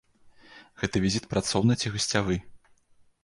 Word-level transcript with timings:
Гэты 0.83 1.01
візіт 1.03 1.27
працоўны 1.35 1.73
ці 1.81 1.93
гасцявы? 1.97 2.39